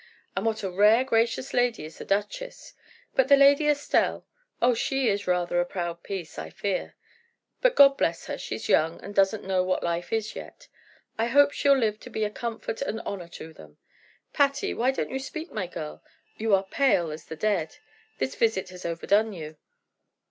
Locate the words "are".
16.55-16.63